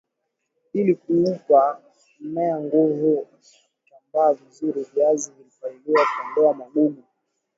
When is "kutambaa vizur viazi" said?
3.25-5.31